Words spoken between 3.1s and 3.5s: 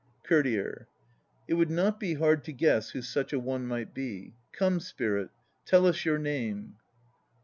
a